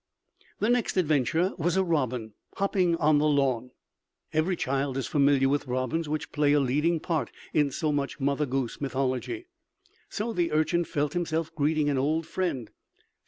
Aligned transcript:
The 0.57 0.67
next 0.69 0.97
adventure 0.97 1.53
was 1.59 1.77
a 1.77 1.83
robin, 1.83 2.33
hopping 2.55 2.95
on 2.95 3.19
the 3.19 3.27
lawn. 3.27 3.69
Every 4.33 4.55
child 4.55 4.97
is 4.97 5.05
familiar 5.05 5.47
with 5.47 5.67
robins 5.67 6.09
which 6.09 6.31
play 6.31 6.53
a 6.53 6.59
leading 6.59 6.99
part 6.99 7.31
in 7.53 7.69
so 7.69 7.91
much 7.91 8.19
Mother 8.19 8.47
Goose 8.47 8.81
mythology, 8.81 9.45
so 10.09 10.33
the 10.33 10.51
Urchin 10.53 10.85
felt 10.85 11.13
himself 11.13 11.53
greeting 11.53 11.87
an 11.87 11.99
old 11.99 12.25
friend. 12.25 12.71